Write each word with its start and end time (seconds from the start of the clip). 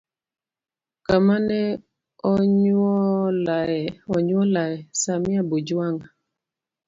Kama 1.05 1.35
ne 1.47 1.61
onyuolae: 2.31 4.73
samia 5.01 5.41
bujwanga 5.49 6.07